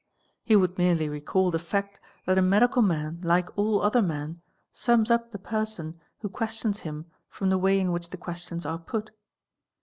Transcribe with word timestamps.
He 0.43 0.55
would 0.55 0.79
merely 0.79 1.07
recall 1.09 1.51
the 1.51 1.59
fact 1.59 1.99
that 2.25 2.39
a 2.39 2.41
medical— 2.41 2.81
man, 2.91 3.19
like 3.21 3.55
all 3.55 3.83
other 3.83 4.01
men, 4.01 4.41
sums 4.73 5.11
up 5.11 5.29
the 5.29 5.37
person 5.37 5.99
who 6.21 6.27
questions 6.27 6.79
him 6.79 7.05
from 7.29 7.51
the 7.51 7.59
way 7.59 7.79
in 7.79 7.91
which 7.91 8.09
the 8.09 8.17
questions 8.17 8.65
are 8.65 8.79
put. 8.79 9.11